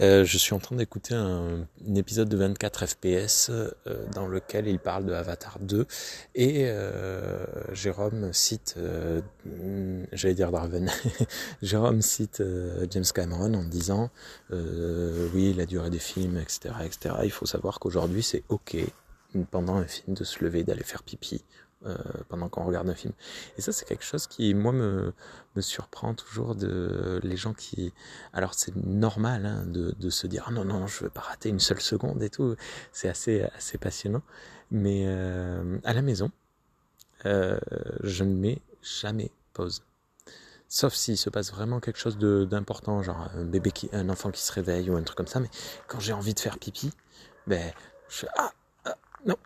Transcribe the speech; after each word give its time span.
Euh, 0.00 0.24
je 0.24 0.38
suis 0.38 0.54
en 0.54 0.60
train 0.60 0.76
d'écouter 0.76 1.14
un, 1.14 1.66
épisode 1.96 2.28
de 2.28 2.36
24 2.36 2.86
FPS 2.86 3.50
euh, 3.50 3.70
dans 4.14 4.28
lequel 4.28 4.68
il 4.68 4.78
parle 4.78 5.06
de 5.06 5.12
Avatar 5.12 5.58
2 5.60 5.86
et 6.36 6.66
euh, 6.66 7.44
Jérôme 7.72 8.32
cite, 8.32 8.76
euh, 8.78 9.20
j'allais 10.12 10.34
dire 10.34 10.52
Jérôme 11.62 12.00
cite 12.00 12.42
James 12.90 13.04
Cameron 13.12 13.54
en 13.54 13.64
disant 13.64 14.10
oui 14.50 15.52
la 15.54 15.66
durée 15.66 15.90
des 15.90 15.98
films 15.98 16.38
etc 16.38 16.74
etc. 16.84 17.16
Il 17.24 17.32
faut 17.32 17.46
savoir 17.46 17.80
qu'aujourd'hui 17.80 18.22
c'est 18.22 18.44
ok 18.48 18.76
pendant 19.50 19.76
un 19.76 19.86
film 19.86 20.14
de 20.14 20.24
se 20.24 20.44
lever 20.44 20.62
d'aller 20.64 20.84
faire 20.84 21.02
pipi 21.02 21.44
euh, 21.86 21.96
pendant 22.28 22.48
qu'on 22.48 22.64
regarde 22.64 22.88
un 22.88 22.94
film. 22.94 23.12
Et 23.56 23.60
ça, 23.60 23.72
c'est 23.72 23.84
quelque 23.86 24.04
chose 24.04 24.26
qui, 24.26 24.52
moi, 24.54 24.72
me, 24.72 25.12
me 25.54 25.60
surprend 25.60 26.14
toujours 26.14 26.54
de 26.54 27.20
les 27.22 27.36
gens 27.36 27.54
qui. 27.54 27.92
Alors, 28.32 28.54
c'est 28.54 28.74
normal 28.74 29.46
hein, 29.46 29.64
de, 29.66 29.94
de, 29.98 30.10
se 30.10 30.26
dire 30.26 30.44
ah 30.48 30.50
non, 30.50 30.64
non, 30.64 30.86
je 30.86 31.04
veux 31.04 31.10
pas 31.10 31.20
rater 31.20 31.48
une 31.48 31.60
seule 31.60 31.80
seconde 31.80 32.22
et 32.22 32.30
tout. 32.30 32.56
C'est 32.92 33.08
assez, 33.08 33.42
assez 33.56 33.78
passionnant. 33.78 34.22
Mais 34.70 35.04
euh, 35.06 35.78
à 35.84 35.94
la 35.94 36.02
maison, 36.02 36.30
euh, 37.26 37.58
je 38.02 38.24
ne 38.24 38.34
mets 38.34 38.60
jamais 38.82 39.30
pause. 39.52 39.82
Sauf 40.68 40.94
s'il 40.94 41.16
se 41.16 41.30
passe 41.30 41.50
vraiment 41.50 41.80
quelque 41.80 41.98
chose 41.98 42.18
d'important, 42.18 43.02
genre 43.02 43.28
un 43.34 43.44
bébé 43.44 43.70
qui, 43.70 43.88
un 43.92 44.08
enfant 44.10 44.30
qui 44.30 44.42
se 44.42 44.52
réveille 44.52 44.90
ou 44.90 44.96
un 44.96 45.02
truc 45.02 45.16
comme 45.16 45.26
ça. 45.26 45.40
Mais 45.40 45.48
quand 45.86 45.98
j'ai 45.98 46.12
envie 46.12 46.34
de 46.34 46.40
faire 46.40 46.58
pipi, 46.58 46.92
ben, 47.46 47.72
je, 48.08 48.26
ah, 48.36 48.52
ah 48.84 48.96
non, 49.24 49.36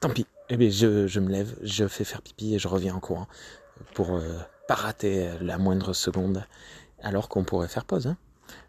tant 0.00 0.08
pis, 0.08 0.26
eh 0.52 0.58
bien, 0.58 0.68
je, 0.68 1.18
me 1.18 1.30
lève, 1.30 1.56
je 1.62 1.88
fais 1.88 2.04
faire 2.04 2.20
pipi 2.20 2.54
et 2.54 2.58
je 2.58 2.68
reviens 2.68 2.94
en 2.94 3.00
courant 3.00 3.26
pour 3.94 4.14
euh, 4.14 4.38
pas 4.68 4.74
rater 4.74 5.32
la 5.40 5.56
moindre 5.56 5.94
seconde, 5.94 6.44
alors 7.00 7.30
qu'on 7.30 7.42
pourrait 7.42 7.68
faire 7.68 7.86
pause. 7.86 8.06
Hein. 8.06 8.18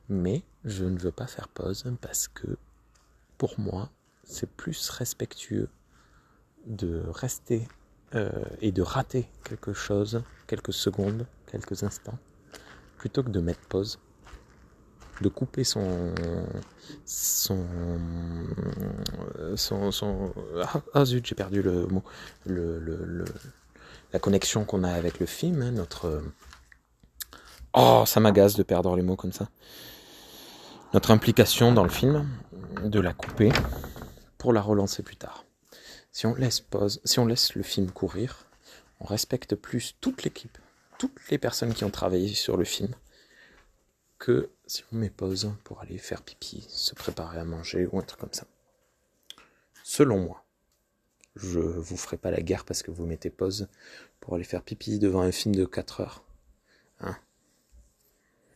Mais 0.07 0.43
je 0.63 0.85
ne 0.85 0.97
veux 0.97 1.11
pas 1.11 1.27
faire 1.27 1.49
pause 1.49 1.83
parce 1.99 2.29
que 2.29 2.57
pour 3.37 3.59
moi, 3.59 3.89
c'est 4.23 4.49
plus 4.49 4.89
respectueux 4.91 5.67
de 6.65 7.03
rester 7.09 7.67
euh, 8.15 8.31
et 8.61 8.71
de 8.71 8.81
rater 8.81 9.27
quelque 9.43 9.73
chose, 9.73 10.23
quelques 10.47 10.71
secondes, 10.71 11.27
quelques 11.51 11.83
instants, 11.83 12.17
plutôt 12.97 13.23
que 13.23 13.29
de 13.29 13.41
mettre 13.41 13.67
pause 13.67 13.99
de 15.21 15.29
couper 15.29 15.63
son 15.63 16.13
son, 19.57 20.33
ah, 20.61 20.81
ah, 20.93 21.05
zut 21.05 21.25
j'ai 21.25 21.35
perdu 21.35 21.61
le 21.61 21.87
mot. 21.87 22.03
Le, 22.45 22.79
le, 22.79 23.25
la 24.11 24.19
connexion 24.19 24.65
qu'on 24.65 24.83
a 24.83 24.91
avec 24.91 25.19
le 25.19 25.25
film 25.25 25.61
hein, 25.61 25.71
notre 25.71 26.21
oh 27.73 28.03
ça 28.05 28.19
m'agace 28.19 28.55
de 28.55 28.63
perdre 28.63 28.95
les 28.95 29.01
mots 29.01 29.15
comme 29.15 29.33
ça. 29.33 29.49
Notre 30.93 31.11
implication 31.11 31.71
dans 31.71 31.83
le 31.83 31.89
film 31.89 32.27
de 32.83 32.99
la 32.99 33.13
couper 33.13 33.51
pour 34.37 34.53
la 34.53 34.61
relancer 34.61 35.01
plus 35.01 35.15
tard. 35.15 35.45
Si 36.11 36.25
on 36.25 36.35
laisse 36.35 36.59
pause 36.59 37.01
si 37.03 37.19
on 37.19 37.25
laisse 37.25 37.55
le 37.55 37.63
film 37.63 37.91
courir 37.91 38.45
on 38.99 39.05
respecte 39.05 39.55
plus 39.55 39.95
toute 39.99 40.23
l'équipe 40.23 40.57
toutes 40.97 41.29
les 41.29 41.37
personnes 41.37 41.73
qui 41.73 41.83
ont 41.83 41.89
travaillé 41.89 42.33
sur 42.33 42.55
le 42.55 42.65
film 42.65 42.93
que 44.23 44.49
si 44.67 44.83
on 44.93 44.95
met 44.95 45.09
pause 45.09 45.51
pour 45.65 45.81
aller 45.81 45.97
faire 45.97 46.21
pipi, 46.21 46.65
se 46.69 46.95
préparer 46.95 47.39
à 47.39 47.43
manger 47.43 47.89
ou 47.91 47.99
un 47.99 48.01
truc 48.03 48.21
comme 48.21 48.31
ça. 48.31 48.45
Selon 49.83 50.19
moi, 50.19 50.45
je 51.35 51.59
vous 51.59 51.97
ferai 51.97 52.17
pas 52.17 52.31
la 52.31 52.41
guerre 52.41 52.65
parce 52.65 52.83
que 52.83 52.91
vous 52.91 53.05
mettez 53.05 53.29
pause 53.29 53.67
pour 54.19 54.35
aller 54.35 54.43
faire 54.43 54.63
pipi 54.63 54.97
devant 54.97 55.21
un 55.21 55.31
film 55.31 55.53
de 55.53 55.65
4 55.65 56.01
heures. 56.01 56.23
Hein 57.01 57.17